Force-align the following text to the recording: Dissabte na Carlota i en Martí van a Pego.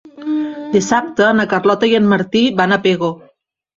Dissabte 0.75 1.27
na 1.41 1.47
Carlota 1.53 1.91
i 1.93 1.95
en 1.99 2.11
Martí 2.15 2.43
van 2.63 2.75
a 2.75 2.81
Pego. 2.87 3.13